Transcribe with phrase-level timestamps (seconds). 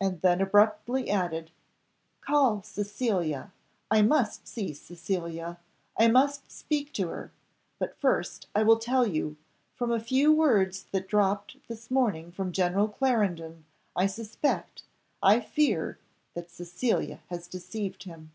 [0.00, 1.50] And then abruptly added,
[2.20, 3.50] "Call Cecilia!
[3.90, 5.58] I must see Cecilia,
[5.96, 7.32] I must speak to her.
[7.80, 9.36] But first I will tell you,
[9.74, 13.64] from a few words that dropped this morning from General Clarendon,
[13.96, 14.84] I suspect
[15.24, 15.98] I fear
[16.34, 18.30] that Cecilia has deceived him!"